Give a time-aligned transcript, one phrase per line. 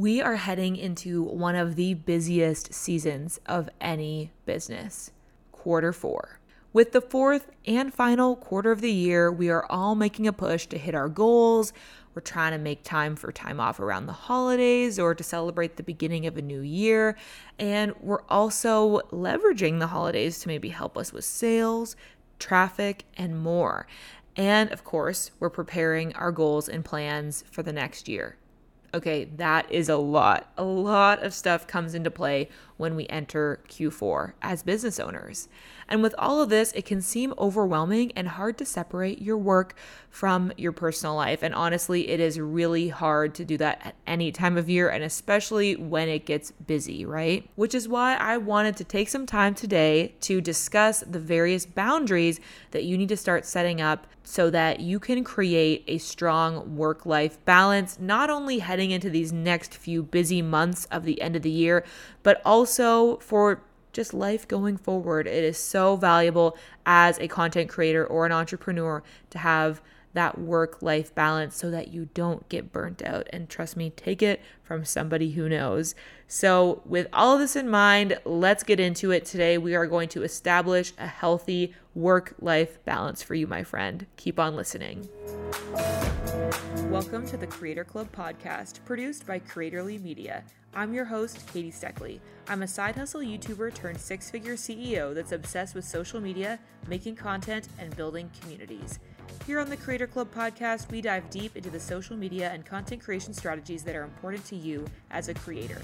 [0.00, 5.10] We are heading into one of the busiest seasons of any business,
[5.52, 6.40] quarter four.
[6.72, 10.64] With the fourth and final quarter of the year, we are all making a push
[10.68, 11.74] to hit our goals.
[12.14, 15.82] We're trying to make time for time off around the holidays or to celebrate the
[15.82, 17.18] beginning of a new year.
[17.58, 21.94] And we're also leveraging the holidays to maybe help us with sales,
[22.38, 23.86] traffic, and more.
[24.34, 28.38] And of course, we're preparing our goals and plans for the next year.
[28.92, 30.50] Okay, that is a lot.
[30.58, 35.48] A lot of stuff comes into play when we enter Q4 as business owners.
[35.86, 39.74] And with all of this, it can seem overwhelming and hard to separate your work
[40.08, 41.42] from your personal life.
[41.42, 45.04] And honestly, it is really hard to do that at any time of year, and
[45.04, 47.48] especially when it gets busy, right?
[47.56, 52.40] Which is why I wanted to take some time today to discuss the various boundaries
[52.70, 57.04] that you need to start setting up so that you can create a strong work
[57.04, 61.42] life balance, not only heading into these next few busy months of the end of
[61.42, 61.84] the year,
[62.22, 65.26] but also for just life going forward.
[65.26, 70.82] It is so valuable as a content creator or an entrepreneur to have that work
[70.82, 73.28] life balance so that you don't get burnt out.
[73.32, 75.94] And trust me, take it from somebody who knows.
[76.26, 79.24] So, with all of this in mind, let's get into it.
[79.24, 84.06] Today, we are going to establish a healthy work life balance for you, my friend.
[84.16, 85.08] Keep on listening.
[86.88, 90.44] Welcome to the Creator Club podcast, produced by Creatorly Media.
[90.72, 92.20] I'm your host, Katie Steckley.
[92.48, 97.16] I'm a side hustle YouTuber turned six figure CEO that's obsessed with social media, making
[97.16, 99.00] content, and building communities.
[99.46, 103.02] Here on the Creator Club podcast, we dive deep into the social media and content
[103.02, 105.80] creation strategies that are important to you as a creator.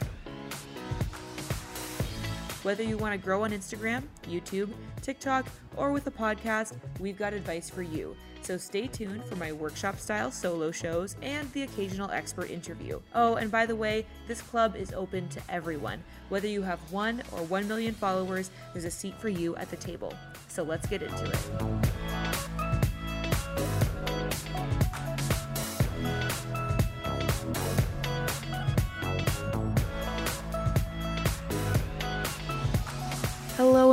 [2.66, 7.32] Whether you want to grow on Instagram, YouTube, TikTok, or with a podcast, we've got
[7.32, 8.16] advice for you.
[8.42, 13.00] So stay tuned for my workshop style solo shows and the occasional expert interview.
[13.14, 16.02] Oh, and by the way, this club is open to everyone.
[16.28, 19.76] Whether you have one or one million followers, there's a seat for you at the
[19.76, 20.12] table.
[20.48, 21.38] So let's get into it.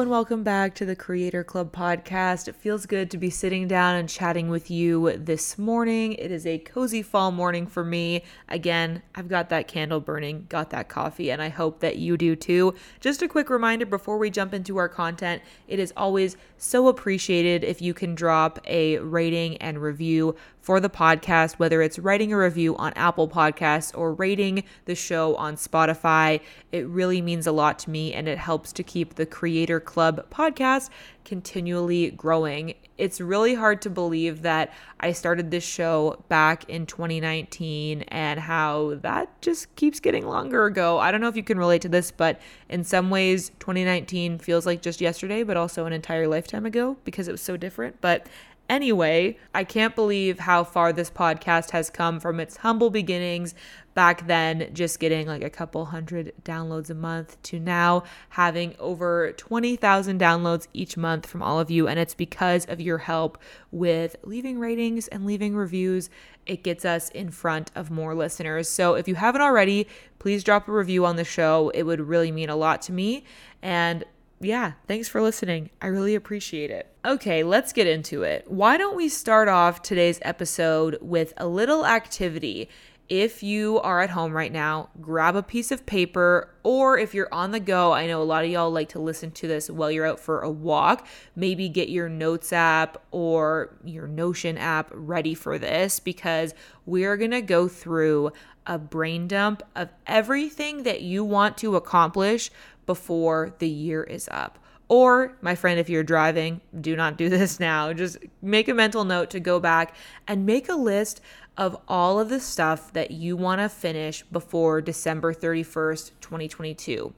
[0.04, 2.50] And welcome back to the Creator Club podcast.
[2.50, 6.12] It feels good to be sitting down and chatting with you this morning.
[6.16, 8.26] It is a cozy fall morning for me.
[8.50, 12.36] Again, I've got that candle burning, got that coffee, and I hope that you do
[12.36, 12.76] too.
[13.00, 17.64] Just a quick reminder before we jump into our content it is always so appreciated
[17.64, 22.38] if you can drop a rating and review for the podcast, whether it's writing a
[22.38, 26.40] review on Apple Podcasts or rating the show on Spotify.
[26.72, 30.26] It really means a lot to me and it helps to keep the Creator Club
[30.32, 30.90] podcast
[31.26, 32.76] continually growing.
[32.98, 38.96] It's really hard to believe that I started this show back in 2019 and how
[39.02, 40.98] that just keeps getting longer ago.
[40.98, 44.66] I don't know if you can relate to this, but in some ways, 2019 feels
[44.66, 48.00] like just yesterday, but also an entire lifetime ago because it was so different.
[48.00, 48.28] But
[48.70, 53.54] Anyway, I can't believe how far this podcast has come from its humble beginnings
[53.94, 59.34] back then, just getting like a couple hundred downloads a month, to now having over
[59.34, 61.88] 20,000 downloads each month from all of you.
[61.88, 63.38] And it's because of your help
[63.72, 66.10] with leaving ratings and leaving reviews.
[66.46, 68.70] It gets us in front of more listeners.
[68.70, 69.88] So if you haven't already,
[70.20, 71.70] please drop a review on the show.
[71.74, 73.26] It would really mean a lot to me.
[73.62, 74.04] And
[74.44, 75.70] yeah, thanks for listening.
[75.82, 76.88] I really appreciate it.
[77.06, 78.46] Okay, let's get into it.
[78.50, 82.70] Why don't we start off today's episode with a little activity?
[83.10, 87.32] If you are at home right now, grab a piece of paper, or if you're
[87.34, 89.92] on the go, I know a lot of y'all like to listen to this while
[89.92, 91.06] you're out for a walk.
[91.36, 96.56] Maybe get your Notes app or your Notion app ready for this because
[96.86, 98.32] we're gonna go through
[98.66, 102.50] a brain dump of everything that you want to accomplish
[102.86, 104.60] before the year is up.
[104.90, 107.94] Or, my friend, if you're driving, do not do this now.
[107.94, 109.96] Just make a mental note to go back
[110.28, 111.22] and make a list
[111.58, 117.14] of all of the stuff that you want to finish before December 31st, 2022.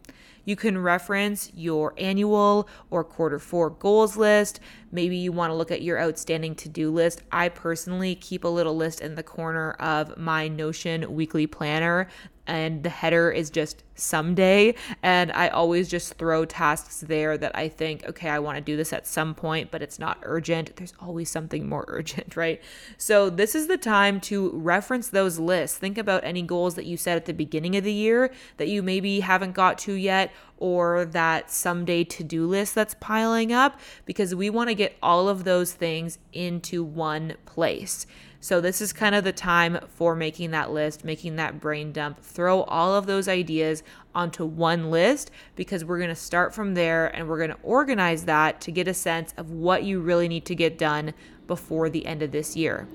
[0.45, 4.59] You can reference your annual or quarter four goals list.
[4.91, 7.23] Maybe you want to look at your outstanding to do list.
[7.31, 12.07] I personally keep a little list in the corner of my Notion weekly planner
[12.47, 14.75] and the header is just someday.
[15.01, 18.77] And I always just throw tasks there that I think, okay, I want to do
[18.77, 20.75] this at some point, but it's not urgent.
[20.75, 22.61] There's always something more urgent, right?
[22.97, 25.77] So this is the time to reference those lists.
[25.77, 28.83] Think about any goals that you set at the beginning of the year that you
[28.83, 34.33] maybe haven't got to yet, or that someday to do list that's piling up, because
[34.33, 38.05] we want to get all of those things into one place.
[38.45, 42.21] So, this is kind of the time for making that list, making that brain dump.
[42.21, 43.81] Throw all of those ideas
[44.13, 48.25] onto one list because we're going to start from there and we're going to organize
[48.25, 51.15] that to get a sense of what you really need to get done
[51.47, 52.87] before the end of this year.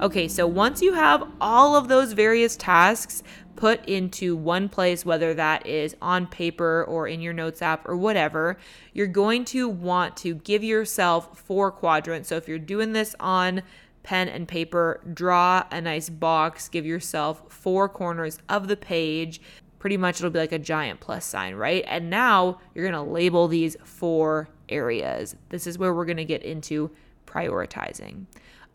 [0.00, 3.22] Okay, so once you have all of those various tasks
[3.58, 7.96] put into one place, whether that is on paper or in your notes app or
[7.96, 8.56] whatever,
[8.92, 12.28] you're going to want to give yourself four quadrants.
[12.28, 13.62] So if you're doing this on
[14.04, 19.40] pen and paper, draw a nice box, give yourself four corners of the page.
[19.80, 21.84] Pretty much it'll be like a giant plus sign, right?
[21.88, 25.34] And now you're going to label these four areas.
[25.48, 26.92] This is where we're going to get into
[27.26, 28.26] prioritizing.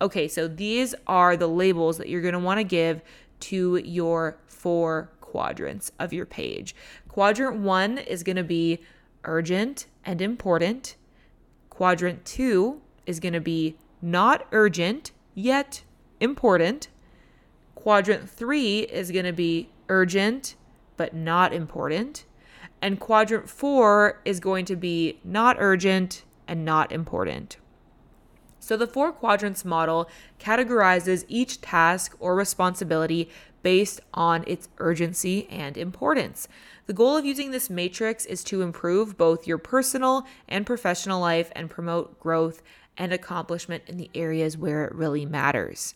[0.01, 3.01] Okay, so these are the labels that you're going to want to give
[3.43, 6.75] to your four quadrants of your page.
[7.07, 8.79] Quadrant one is going to be
[9.25, 10.95] urgent and important.
[11.69, 15.83] Quadrant two is going to be not urgent yet
[16.19, 16.87] important.
[17.75, 20.55] Quadrant three is going to be urgent
[20.95, 22.25] but not important.
[22.81, 27.57] And quadrant four is going to be not urgent and not important.
[28.63, 33.29] So the four quadrants model categorizes each task or responsibility
[33.61, 36.47] based on its urgency and importance.
[36.85, 41.51] The goal of using this matrix is to improve both your personal and professional life
[41.57, 42.63] and promote growth
[42.97, 45.95] and accomplishment in the areas where it really matters.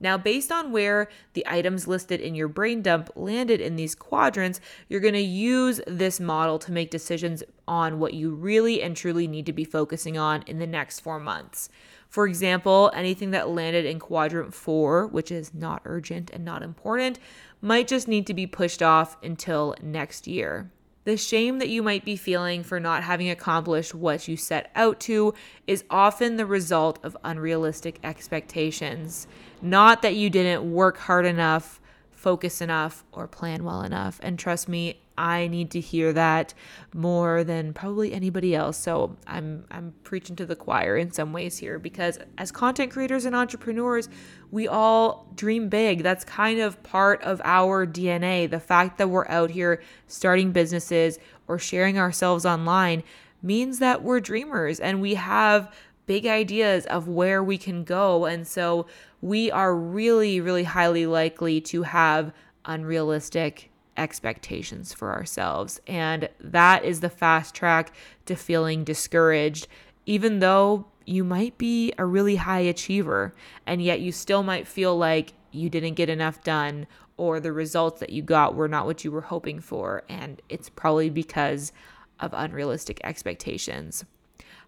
[0.00, 4.60] Now, based on where the items listed in your brain dump landed in these quadrants,
[4.88, 9.26] you're going to use this model to make decisions on what you really and truly
[9.26, 11.68] need to be focusing on in the next four months.
[12.14, 17.18] For example, anything that landed in quadrant four, which is not urgent and not important,
[17.60, 20.70] might just need to be pushed off until next year.
[21.02, 25.00] The shame that you might be feeling for not having accomplished what you set out
[25.00, 25.34] to
[25.66, 29.26] is often the result of unrealistic expectations.
[29.60, 31.80] Not that you didn't work hard enough,
[32.12, 34.20] focus enough, or plan well enough.
[34.22, 36.54] And trust me, I need to hear that
[36.92, 38.76] more than probably anybody else.
[38.76, 43.24] So I'm I'm preaching to the choir in some ways here because as content creators
[43.24, 44.08] and entrepreneurs,
[44.50, 46.02] we all dream big.
[46.02, 48.50] That's kind of part of our DNA.
[48.50, 53.02] The fact that we're out here starting businesses or sharing ourselves online
[53.42, 55.72] means that we're dreamers and we have
[56.06, 58.24] big ideas of where we can go.
[58.24, 58.86] And so
[59.20, 62.32] we are really, really highly likely to have
[62.64, 65.80] unrealistic expectations for ourselves.
[65.86, 67.92] And that is the fast track
[68.26, 69.66] to feeling discouraged,
[70.06, 73.34] even though you might be a really high achiever,
[73.66, 76.86] and yet you still might feel like you didn't get enough done
[77.16, 80.02] or the results that you got were not what you were hoping for.
[80.08, 81.72] And it's probably because
[82.20, 84.04] of unrealistic expectations.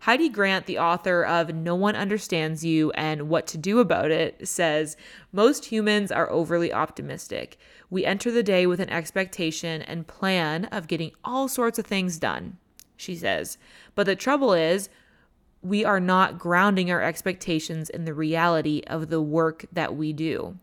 [0.00, 4.46] Heidi Grant, the author of No One Understands You and What to Do About It,
[4.46, 4.96] says
[5.32, 7.58] Most humans are overly optimistic.
[7.90, 12.18] We enter the day with an expectation and plan of getting all sorts of things
[12.18, 12.58] done,
[12.96, 13.58] she says.
[13.94, 14.88] But the trouble is,
[15.62, 20.58] we are not grounding our expectations in the reality of the work that we do.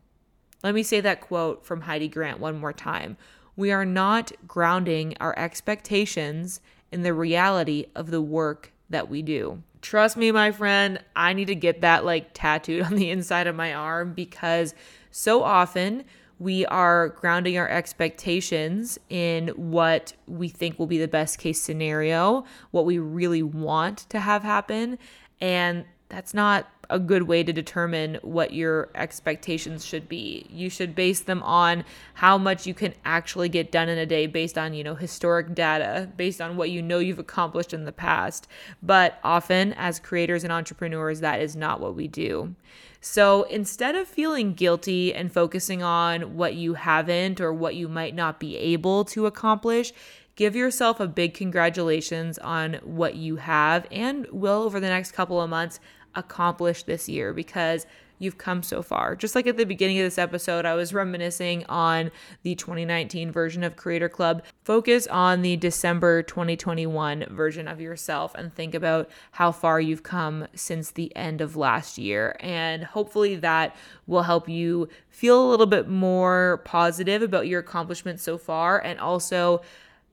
[0.64, 3.18] Let me say that quote from Heidi Grant one more time.
[3.56, 9.62] We are not grounding our expectations in the reality of the work that we do.
[9.82, 13.56] Trust me, my friend, I need to get that like tattooed on the inside of
[13.56, 14.74] my arm because
[15.12, 16.06] so often
[16.40, 22.44] we are grounding our expectations in what we think will be the best case scenario,
[22.72, 24.98] what we really want to have happen.
[25.40, 30.46] And that's not a good way to determine what your expectations should be.
[30.52, 34.28] You should base them on how much you can actually get done in a day
[34.28, 37.92] based on, you know, historic data, based on what you know you've accomplished in the
[37.92, 38.48] past.
[38.84, 42.56] But often as creators and entrepreneurs, that is not what we do.
[43.02, 48.14] So instead of feeling guilty and focusing on what you haven't or what you might
[48.14, 49.94] not be able to accomplish,
[50.36, 55.42] give yourself a big congratulations on what you have and will over the next couple
[55.42, 55.80] of months
[56.16, 57.86] accomplish this year because
[58.24, 59.16] you've come so far.
[59.16, 62.12] Just like at the beginning of this episode, I was reminiscing on
[62.44, 64.44] the 2019 version of Creator Club.
[64.64, 70.48] Focus on the December 2021 version of yourself and think about how far you've come
[70.56, 72.36] since the end of last year.
[72.40, 73.76] And hopefully that
[74.08, 79.00] will help you feel a little bit more positive about your accomplishments so far and
[79.00, 79.62] also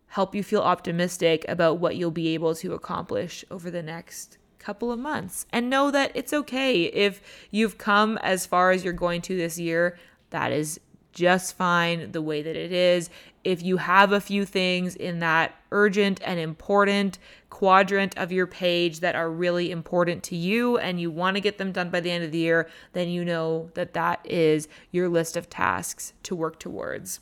[0.09, 4.93] help you feel optimistic about what you'll be able to accomplish over the next couple
[4.93, 9.23] of months and know that it's okay if you've come as far as you're going
[9.23, 9.99] to this year.
[10.31, 10.79] That is
[11.13, 13.11] just fine the way that it is.
[13.43, 19.01] If you have a few things in that urgent and important quadrant of your page
[19.01, 22.11] that are really important to you and you want to get them done by the
[22.11, 26.35] end of the year, then you know that that is your list of tasks to
[26.35, 27.21] work towards.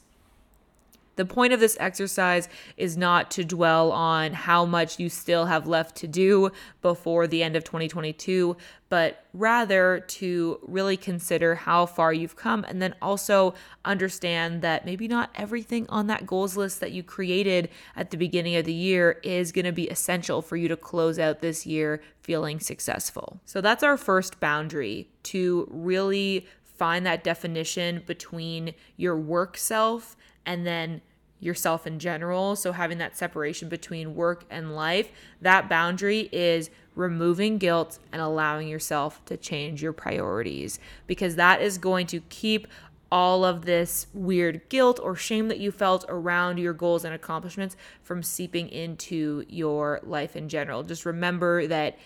[1.19, 5.67] The point of this exercise is not to dwell on how much you still have
[5.67, 8.57] left to do before the end of 2022,
[8.89, 15.09] but rather to really consider how far you've come and then also understand that maybe
[15.09, 19.19] not everything on that goals list that you created at the beginning of the year
[19.25, 23.41] is going to be essential for you to close out this year feeling successful.
[23.45, 30.67] So that's our first boundary to really find that definition between your work self and
[30.67, 31.03] then
[31.40, 32.57] yourself in general.
[32.57, 38.68] So, having that separation between work and life, that boundary is removing guilt and allowing
[38.68, 42.66] yourself to change your priorities because that is going to keep
[43.11, 47.76] all of this weird guilt or shame that you felt around your goals and accomplishments
[48.02, 50.83] from seeping into your life in general.
[50.83, 51.97] Just remember that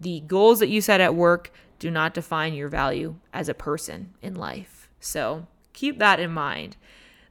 [0.00, 4.14] the goals that you set at work do not define your value as a person
[4.20, 4.88] in life.
[4.98, 6.76] So, keep that in mind.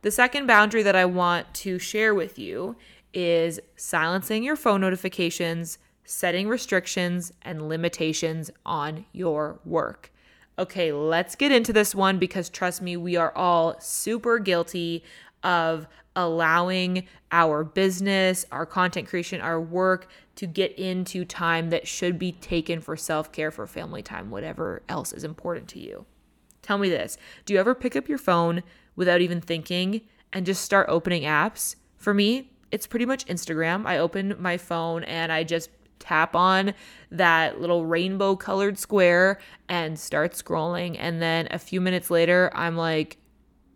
[0.01, 2.75] The second boundary that I want to share with you
[3.13, 10.12] is silencing your phone notifications, setting restrictions and limitations on your work.
[10.60, 15.04] Okay, let's get into this one because trust me, we are all super guilty
[15.44, 22.18] of allowing our business, our content creation, our work to get into time that should
[22.18, 26.06] be taken for self care, for family time, whatever else is important to you.
[26.67, 28.62] Tell me this Do you ever pick up your phone
[28.97, 30.01] without even thinking
[30.33, 31.77] and just start opening apps.
[31.95, 33.86] For me, it's pretty much Instagram.
[33.86, 35.69] I open my phone and I just
[36.00, 36.74] tap on
[37.09, 40.97] that little rainbow colored square and start scrolling.
[41.00, 43.15] And then a few minutes later, I'm like,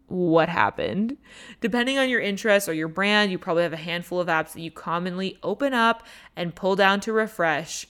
[0.07, 1.15] what happened?
[1.61, 4.59] Depending on your interests or your brand, you probably have a handful of apps that
[4.59, 6.05] you commonly open up
[6.35, 7.87] and pull down to refresh,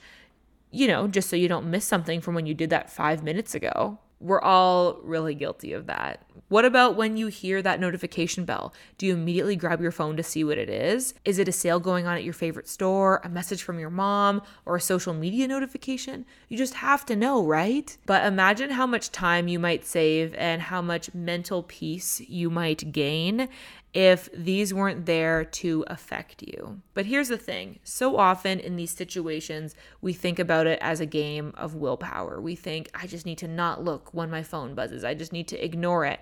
[0.69, 3.55] you know, just so you don't miss something from when you did that five minutes
[3.55, 3.97] ago.
[4.21, 6.23] We're all really guilty of that.
[6.47, 8.73] What about when you hear that notification bell?
[8.97, 11.13] Do you immediately grab your phone to see what it is?
[11.23, 14.41] Is it a sale going on at your favorite store, a message from your mom,
[14.65, 16.25] or a social media notification?
[16.49, 17.97] You just have to know, right?
[18.05, 22.91] But imagine how much time you might save and how much mental peace you might
[22.91, 23.47] gain
[23.93, 26.81] if these weren't there to affect you.
[26.93, 31.05] But here's the thing so often in these situations, we think about it as a
[31.05, 32.39] game of willpower.
[32.39, 35.47] We think, I just need to not look when my phone buzzes, I just need
[35.49, 36.21] to ignore it.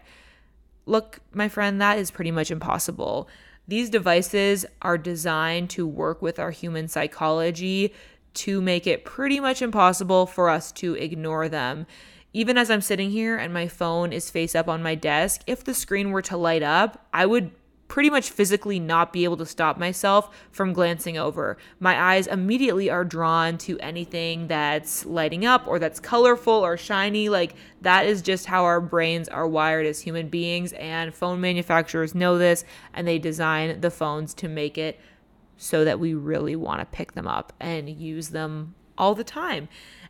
[0.85, 3.29] Look, my friend, that is pretty much impossible.
[3.67, 7.93] These devices are designed to work with our human psychology
[8.33, 11.85] to make it pretty much impossible for us to ignore them.
[12.33, 15.63] Even as I'm sitting here and my phone is face up on my desk, if
[15.63, 17.51] the screen were to light up, I would
[17.89, 21.57] pretty much physically not be able to stop myself from glancing over.
[21.79, 27.27] My eyes immediately are drawn to anything that's lighting up or that's colorful or shiny.
[27.27, 30.71] Like that is just how our brains are wired as human beings.
[30.73, 34.99] And phone manufacturers know this and they design the phones to make it
[35.57, 39.67] so that we really want to pick them up and use them all the time.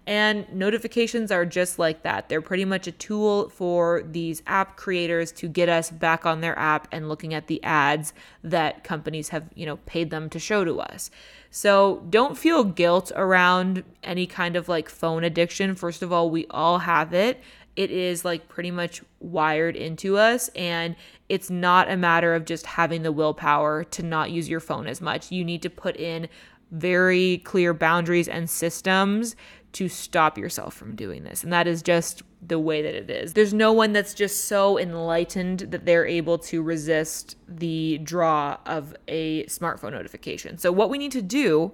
[0.08, 2.30] And notifications are just like that.
[2.30, 6.58] They're pretty much a tool for these app creators to get us back on their
[6.58, 8.14] app and looking at the ads
[8.44, 11.12] that companies have, you know, paid them to show to us.
[11.52, 15.76] So don't feel guilt around any kind of like phone addiction.
[15.76, 17.42] First of all, we all have it.
[17.76, 20.96] It is like pretty much wired into us and
[21.30, 25.02] it's not a matter of just having the willpower to not use your phone as
[25.02, 25.32] much.
[25.32, 26.28] You need to put in
[26.72, 29.36] very clear boundaries and systems
[29.74, 31.44] to stop yourself from doing this.
[31.44, 33.34] And that is just the way that it is.
[33.34, 38.96] There's no one that's just so enlightened that they're able to resist the draw of
[39.08, 40.58] a smartphone notification.
[40.58, 41.74] So, what we need to do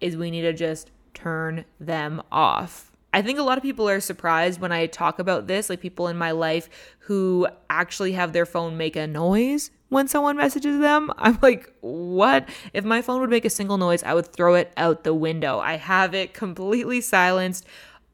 [0.00, 2.92] is we need to just turn them off.
[3.12, 6.06] I think a lot of people are surprised when I talk about this, like people
[6.08, 6.68] in my life
[7.00, 11.12] who actually have their phone make a noise when someone messages them.
[11.18, 12.48] I'm like, what?
[12.72, 15.58] If my phone would make a single noise, I would throw it out the window.
[15.58, 17.66] I have it completely silenced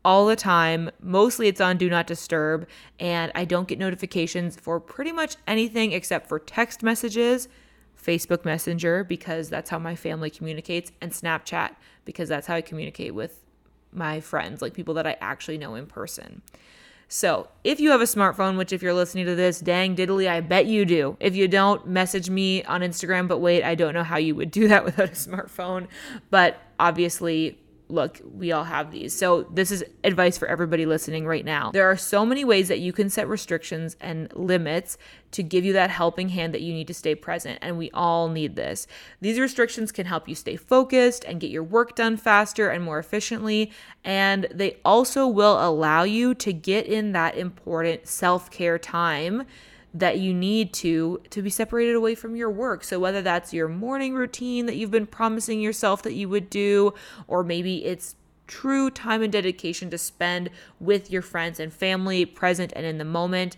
[0.05, 0.91] all the time.
[1.01, 2.67] Mostly it's on do not disturb,
[2.99, 7.49] and I don't get notifications for pretty much anything except for text messages,
[8.01, 13.15] Facebook Messenger, because that's how my family communicates, and Snapchat, because that's how I communicate
[13.15, 13.43] with
[13.93, 16.43] my friends, like people that I actually know in person.
[17.09, 20.41] So, if you have a smartphone, which if you're listening to this, dang diddly, I
[20.41, 21.17] bet you do.
[21.21, 23.29] If you don't, message me on Instagram.
[23.29, 25.87] But wait, I don't know how you would do that without a smartphone.
[26.31, 27.59] But obviously,
[27.89, 29.17] look, we all have these.
[29.17, 31.71] So, this is advice for everybody listening right now.
[31.71, 34.99] There are so many ways that you can set restrictions and limits
[35.33, 37.59] to give you that helping hand that you need to stay present.
[37.63, 38.87] And we all need this.
[39.21, 42.99] These restrictions can help you stay focused and get your work done faster and more
[42.99, 43.73] efficiently.
[44.05, 49.47] And they also will allow you to get in that important self care time
[49.99, 52.85] that you need to to be separated away from your work.
[52.85, 56.93] So whether that's your morning routine that you've been promising yourself that you would do
[57.27, 58.15] or maybe it's
[58.47, 63.05] true time and dedication to spend with your friends and family present and in the
[63.05, 63.57] moment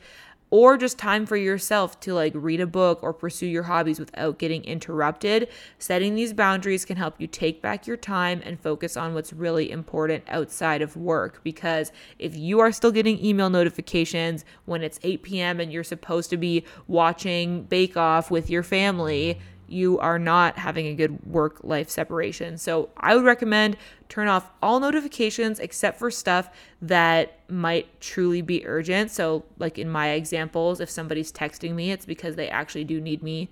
[0.50, 4.38] or just time for yourself to like read a book or pursue your hobbies without
[4.38, 5.48] getting interrupted.
[5.78, 9.70] Setting these boundaries can help you take back your time and focus on what's really
[9.70, 11.40] important outside of work.
[11.44, 15.60] Because if you are still getting email notifications when it's 8 p.m.
[15.60, 19.38] and you're supposed to be watching Bake Off with your family,
[19.68, 22.56] you are not having a good work life separation.
[22.58, 23.76] So I would recommend
[24.08, 29.10] turn off all notifications except for stuff that might truly be urgent.
[29.10, 33.22] So, like in my examples, if somebody's texting me, it's because they actually do need
[33.22, 33.48] me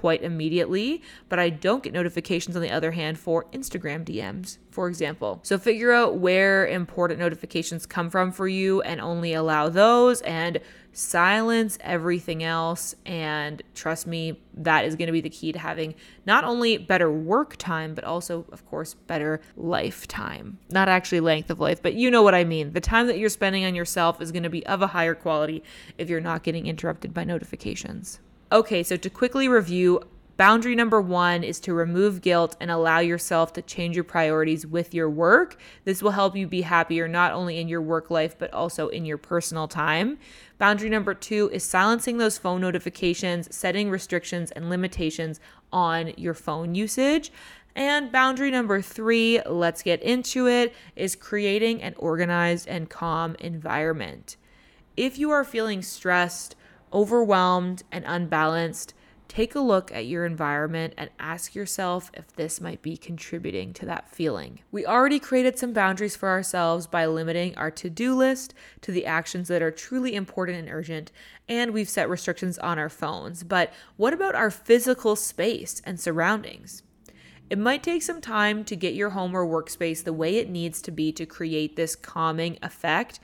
[0.00, 4.88] quite immediately, but I don't get notifications on the other hand for Instagram DMs, for
[4.88, 5.40] example.
[5.42, 10.58] So figure out where important notifications come from for you and only allow those and
[10.94, 12.94] silence everything else.
[13.04, 17.12] And trust me, that is going to be the key to having not only better
[17.12, 20.56] work time, but also, of course, better lifetime.
[20.70, 22.72] Not actually length of life, but you know what I mean.
[22.72, 25.62] The time that you're spending on yourself is going to be of a higher quality
[25.98, 28.18] if you're not getting interrupted by notifications.
[28.52, 30.00] Okay, so to quickly review,
[30.36, 34.92] boundary number one is to remove guilt and allow yourself to change your priorities with
[34.92, 35.56] your work.
[35.84, 39.04] This will help you be happier not only in your work life, but also in
[39.04, 40.18] your personal time.
[40.58, 45.38] Boundary number two is silencing those phone notifications, setting restrictions and limitations
[45.72, 47.30] on your phone usage.
[47.76, 54.36] And boundary number three, let's get into it, is creating an organized and calm environment.
[54.96, 56.56] If you are feeling stressed,
[56.92, 58.94] overwhelmed, and unbalanced,
[59.28, 63.86] take a look at your environment and ask yourself if this might be contributing to
[63.86, 64.58] that feeling.
[64.72, 69.06] We already created some boundaries for ourselves by limiting our to do list to the
[69.06, 71.12] actions that are truly important and urgent,
[71.48, 73.44] and we've set restrictions on our phones.
[73.44, 76.82] But what about our physical space and surroundings?
[77.50, 80.82] It might take some time to get your home or workspace the way it needs
[80.82, 83.20] to be to create this calming effect,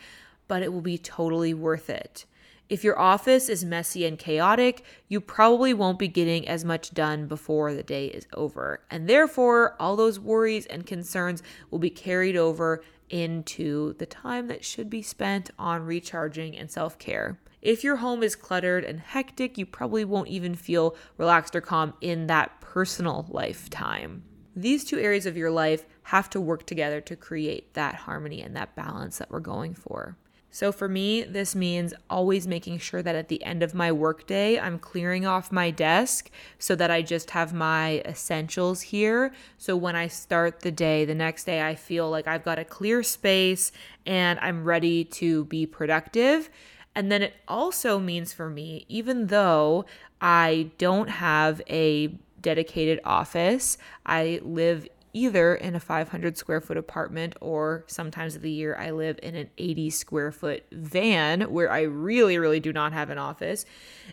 [0.46, 2.26] but it will be totally worth it.
[2.68, 7.28] If your office is messy and chaotic, you probably won't be getting as much done
[7.28, 8.80] before the day is over.
[8.90, 14.64] And therefore, all those worries and concerns will be carried over into the time that
[14.64, 17.38] should be spent on recharging and self care.
[17.62, 21.94] If your home is cluttered and hectic, you probably won't even feel relaxed or calm
[22.00, 24.24] in that personal lifetime.
[24.56, 28.56] These two areas of your life have to work together to create that harmony and
[28.56, 30.16] that balance that we're going for.
[30.50, 34.58] So for me, this means always making sure that at the end of my workday,
[34.58, 39.34] I'm clearing off my desk so that I just have my essentials here.
[39.58, 42.64] So when I start the day, the next day, I feel like I've got a
[42.64, 43.70] clear space
[44.06, 46.48] and I'm ready to be productive.
[46.94, 49.84] And then it also means for me, even though
[50.22, 57.34] I don't have a dedicated office, I live either in a 500 square foot apartment
[57.40, 61.82] or sometimes of the year I live in an 80 square foot van where I
[61.82, 63.64] really, really do not have an office.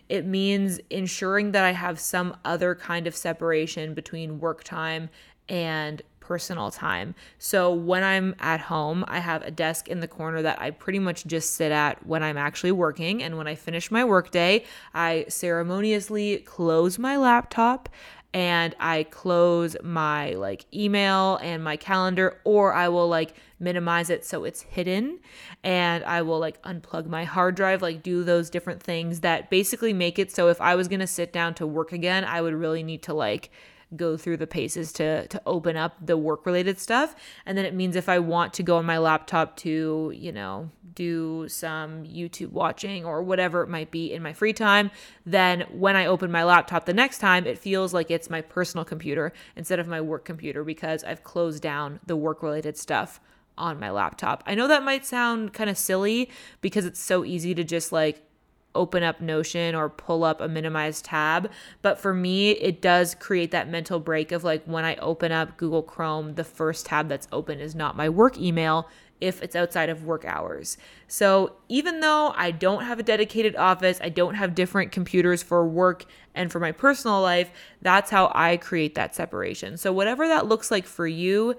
[0.08, 5.10] It means ensuring that I have some other kind of separation between work time
[5.46, 7.14] and personal time.
[7.38, 10.98] So when I'm at home, I have a desk in the corner that I pretty
[10.98, 13.22] much just sit at when I'm actually working.
[13.22, 14.64] And when I finish my workday,
[14.94, 17.90] I ceremoniously close my laptop
[18.34, 24.24] and I close my like email and my calendar, or I will like minimize it
[24.24, 25.20] so it's hidden
[25.62, 29.92] and I will like unplug my hard drive, like do those different things that basically
[29.92, 32.82] make it so if I was gonna sit down to work again, I would really
[32.82, 33.50] need to like
[33.96, 37.14] go through the paces to to open up the work related stuff.
[37.46, 40.70] And then it means if i want to go on my laptop to you know
[40.94, 44.90] do some youtube watching or whatever it might be in my free time
[45.26, 48.84] then when i open my laptop the next time it feels like it's my personal
[48.84, 53.20] computer instead of my work computer because i've closed down the work related stuff
[53.56, 54.42] on my laptop.
[54.46, 56.28] I know that might sound kind of silly
[56.60, 58.20] because it's so easy to just like
[58.74, 61.50] open up Notion or pull up a minimized tab.
[61.82, 65.56] But for me, it does create that mental break of like when I open up
[65.56, 68.88] Google Chrome, the first tab that's open is not my work email
[69.20, 70.76] if it's outside of work hours.
[71.08, 75.66] So even though I don't have a dedicated office, I don't have different computers for
[75.66, 79.76] work and for my personal life, that's how I create that separation.
[79.76, 81.54] So whatever that looks like for you,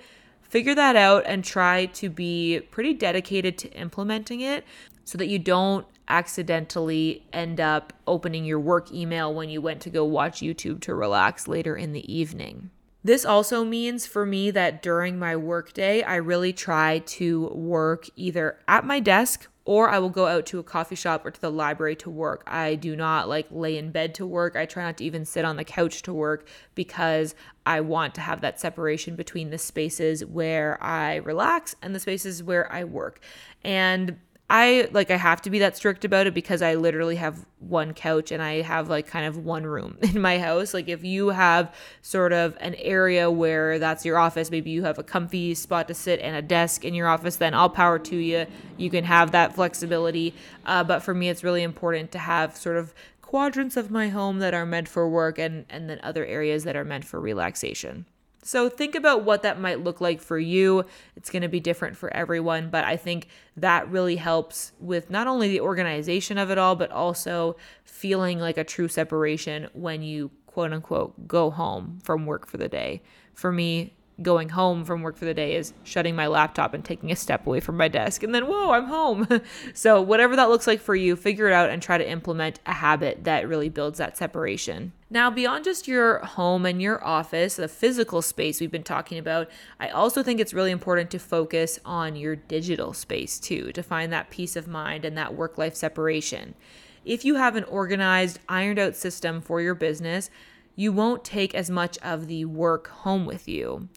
[0.50, 4.64] figure that out and try to be pretty dedicated to implementing it
[5.04, 9.90] so that you don't accidentally end up opening your work email when you went to
[9.90, 12.70] go watch YouTube to relax later in the evening.
[13.04, 18.58] This also means for me that during my workday, I really try to work either
[18.68, 21.52] at my desk or I will go out to a coffee shop or to the
[21.52, 22.44] library to work.
[22.46, 24.56] I do not like lay in bed to work.
[24.56, 27.34] I try not to even sit on the couch to work because
[27.66, 32.44] I want to have that separation between the spaces where I relax and the spaces
[32.44, 33.20] where I work.
[33.64, 37.48] And I like I have to be that strict about it because I literally have
[37.60, 40.72] one couch and I have like kind of one room in my house.
[40.72, 45.00] Like if you have sort of an area where that's your office, maybe you have
[45.00, 48.16] a comfy spot to sit and a desk in your office, then all power to
[48.16, 48.46] you.
[48.78, 50.36] You can have that flexibility.
[50.64, 54.38] Uh, but for me, it's really important to have sort of quadrants of my home
[54.40, 58.06] that are meant for work and and then other areas that are meant for relaxation.
[58.46, 60.86] So think about what that might look like for you.
[61.16, 63.28] It's going to be different for everyone, but I think
[63.58, 68.60] that really helps with not only the organization of it all, but also feeling like
[68.60, 73.02] a true separation when you quote unquote go home from work for the day.
[73.34, 77.12] For me, going home from work for the day is shutting my laptop and taking
[77.12, 79.28] a step away from my desk and then whoa i'm home.
[79.74, 82.74] So whatever that looks like for you figure it out and try to implement a
[82.74, 84.94] habit that really builds that separation.
[85.10, 89.50] Now beyond just your home and your office the physical space we've been talking about
[89.80, 94.14] i also think it's really important to focus on your digital space too to find
[94.14, 96.56] that peace of mind and that work life separation.
[97.04, 100.30] If you have an organized ironed out system for your business
[100.76, 103.88] you won't take as much of the work home with you.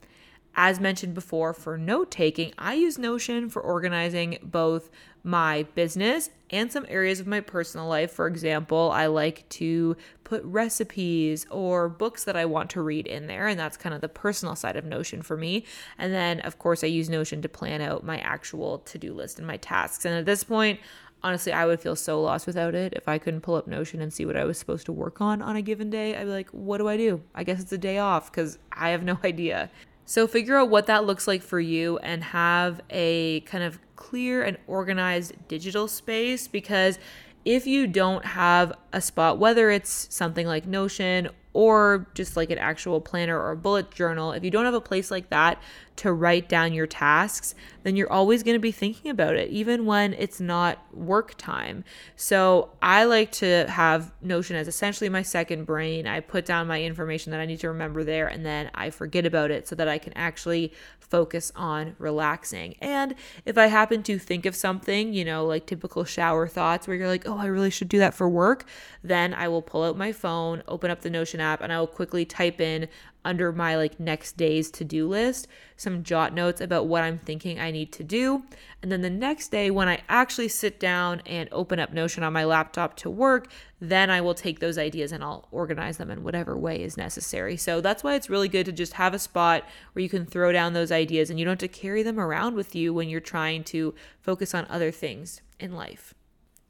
[0.61, 4.91] As mentioned before, for note taking, I use Notion for organizing both
[5.23, 8.11] my business and some areas of my personal life.
[8.11, 13.29] For example, I like to put recipes or books that I want to read in
[13.29, 15.65] there, and that's kind of the personal side of Notion for me.
[15.97, 19.39] And then, of course, I use Notion to plan out my actual to do list
[19.39, 20.05] and my tasks.
[20.05, 20.81] And at this point,
[21.23, 22.95] honestly, I would feel so lost without it.
[22.95, 25.41] If I couldn't pull up Notion and see what I was supposed to work on
[25.41, 27.23] on a given day, I'd be like, what do I do?
[27.33, 29.71] I guess it's a day off because I have no idea.
[30.09, 34.43] So figure out what that looks like for you and have a kind of clear
[34.43, 36.99] and organized digital space because
[37.45, 42.57] if you don't have a spot, whether it's something like Notion or just like an
[42.57, 45.61] actual planner or a bullet journal, if you don't have a place like that
[45.97, 47.55] to write down your tasks,
[47.89, 51.85] then you're always going to be thinking about it, even when it's not work time.
[52.17, 56.07] So I like to have Notion as essentially my second brain.
[56.07, 59.25] I put down my information that I need to remember there, and then I forget
[59.25, 62.75] about it so that I can actually focus on relaxing.
[62.83, 63.15] And
[63.47, 67.09] if I happen to think of something, you know, like typical shower thoughts where you're
[67.09, 68.67] like, oh, I really should do that for work,
[69.03, 71.87] then I will pull out my phone, open up the Notion app, and I will
[71.87, 72.89] quickly type in
[73.25, 77.71] under my like next day's to-do list some jot notes about what I'm thinking I
[77.71, 78.43] need to do.
[78.83, 82.33] And then the next day when I actually sit down and open up Notion on
[82.33, 83.49] my laptop to work,
[83.81, 87.57] then I will take those ideas and I'll organize them in whatever way is necessary.
[87.57, 90.51] So that's why it's really good to just have a spot where you can throw
[90.51, 93.21] down those ideas and you don't have to carry them around with you when you're
[93.21, 96.13] trying to focus on other things in life.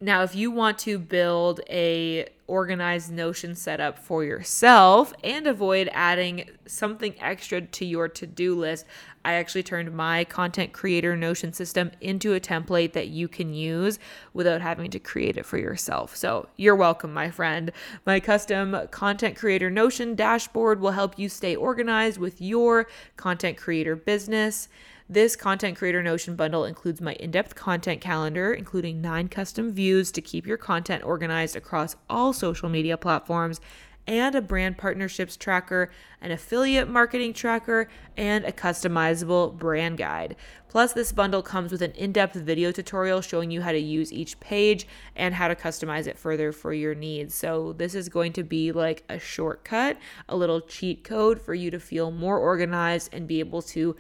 [0.00, 6.48] Now, if you want to build a organized Notion setup for yourself and avoid adding
[6.66, 8.86] something extra to your to-do list,
[9.24, 13.98] I actually turned my content creator Notion system into a template that you can use
[14.32, 16.14] without having to create it for yourself.
[16.14, 17.72] So, you're welcome, my friend.
[18.06, 23.96] My custom content creator Notion dashboard will help you stay organized with your content creator
[23.96, 24.68] business.
[25.10, 30.12] This content creator Notion bundle includes my in depth content calendar, including nine custom views
[30.12, 33.58] to keep your content organized across all social media platforms,
[34.06, 35.90] and a brand partnerships tracker,
[36.20, 40.36] an affiliate marketing tracker, and a customizable brand guide.
[40.68, 44.12] Plus, this bundle comes with an in depth video tutorial showing you how to use
[44.12, 47.34] each page and how to customize it further for your needs.
[47.34, 49.96] So, this is going to be like a shortcut,
[50.28, 53.96] a little cheat code for you to feel more organized and be able to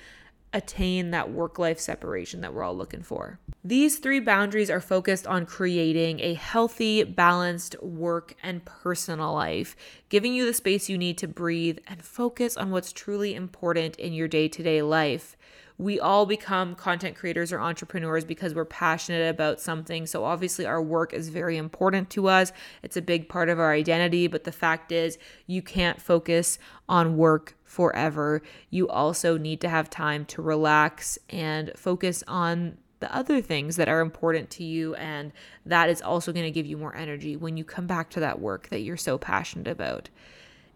[0.52, 3.38] attain that work life separation that we're all looking for.
[3.64, 9.76] These three boundaries are focused on creating a healthy, balanced work and personal life,
[10.08, 14.12] giving you the space you need to breathe and focus on what's truly important in
[14.12, 15.36] your day to day life.
[15.76, 20.06] We all become content creators or entrepreneurs because we're passionate about something.
[20.06, 22.52] So, obviously, our work is very important to us.
[22.82, 24.26] It's a big part of our identity.
[24.26, 26.58] But the fact is, you can't focus
[26.88, 28.42] on work forever.
[28.70, 33.88] You also need to have time to relax and focus on the other things that
[33.88, 34.96] are important to you.
[34.96, 35.30] And
[35.64, 38.40] that is also going to give you more energy when you come back to that
[38.40, 40.08] work that you're so passionate about.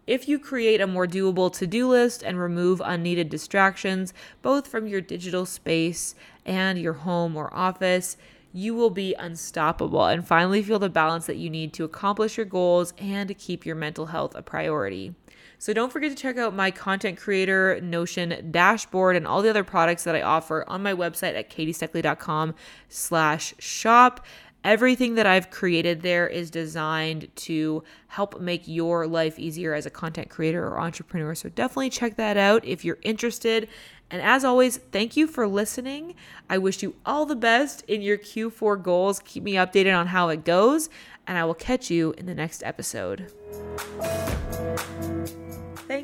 [0.07, 4.87] If you create a more doable to do list and remove unneeded distractions, both from
[4.87, 8.15] your digital space and your home or office,
[8.53, 12.45] you will be unstoppable and finally feel the balance that you need to accomplish your
[12.45, 15.15] goals and keep your mental health a priority.
[15.63, 19.63] So don't forget to check out my content creator Notion dashboard and all the other
[19.63, 22.53] products that I offer on my website at katiesteckley.com
[22.89, 24.25] slash shop.
[24.65, 29.89] Everything that I've created there is designed to help make your life easier as a
[29.89, 31.33] content creator or entrepreneur.
[31.33, 33.69] So definitely check that out if you're interested.
[34.11, 36.15] And as always, thank you for listening.
[36.49, 39.21] I wish you all the best in your Q4 goals.
[39.23, 40.89] Keep me updated on how it goes,
[41.25, 43.31] and I will catch you in the next episode.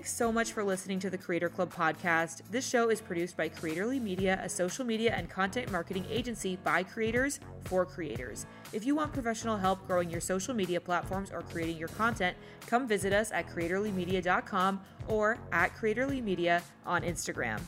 [0.09, 2.41] So much for listening to the Creator Club podcast.
[2.49, 6.81] This show is produced by Creatorly Media, a social media and content marketing agency by
[6.81, 8.47] creators for creators.
[8.73, 12.87] If you want professional help growing your social media platforms or creating your content, come
[12.87, 17.61] visit us at creatorlymedia.com or at creatorlymedia on Instagram.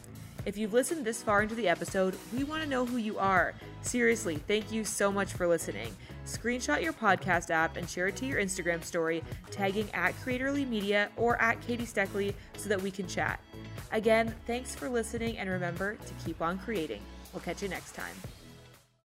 [0.44, 3.54] If you've listened this far into the episode, we want to know who you are.
[3.82, 5.96] Seriously, thank you so much for listening.
[6.26, 11.10] Screenshot your podcast app and share it to your Instagram story, tagging at Creatorly Media
[11.16, 13.40] or at Katie Steckley so that we can chat.
[13.92, 17.02] Again, thanks for listening and remember to keep on creating.
[17.34, 18.16] We'll catch you next time.